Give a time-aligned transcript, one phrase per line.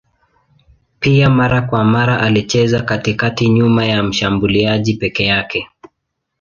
[0.99, 5.67] Pia mara kwa mara alicheza katikati nyuma ya mshambuliaji peke yake.